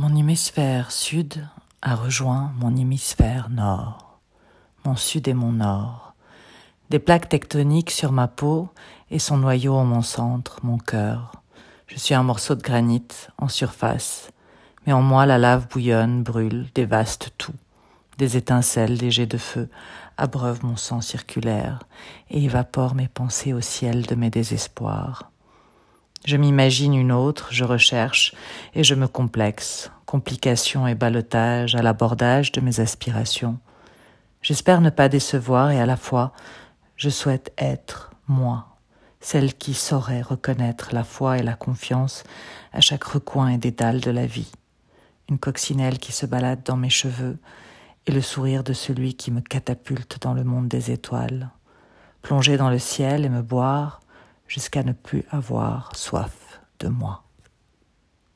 [0.00, 1.46] Mon hémisphère sud
[1.82, 4.18] a rejoint mon hémisphère nord.
[4.86, 6.14] Mon sud et mon nord.
[6.88, 8.70] Des plaques tectoniques sur ma peau
[9.10, 11.32] et son noyau en mon centre, mon cœur.
[11.86, 14.30] Je suis un morceau de granit en surface,
[14.86, 17.52] mais en moi la lave bouillonne, brûle, dévaste tout.
[18.16, 19.68] Des étincelles, des jets de feu
[20.16, 21.80] abreuvent mon sang circulaire
[22.30, 25.30] et évaporent mes pensées au ciel de mes désespoirs.
[26.26, 28.34] Je m'imagine une autre, je recherche
[28.74, 33.58] et je me complexe, complication et balotage à l'abordage de mes aspirations.
[34.42, 36.32] J'espère ne pas décevoir et à la fois
[36.96, 38.76] je souhaite être moi,
[39.20, 42.24] celle qui saurait reconnaître la foi et la confiance
[42.74, 44.52] à chaque recoin et dédale de la vie,
[45.30, 47.38] une coccinelle qui se balade dans mes cheveux
[48.06, 51.48] et le sourire de celui qui me catapulte dans le monde des étoiles,
[52.20, 53.99] plonger dans le ciel et me boire
[54.50, 57.22] jusqu'à ne plus avoir soif de moi.